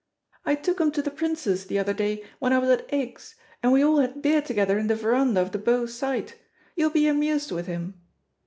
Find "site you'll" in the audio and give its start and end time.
5.85-6.89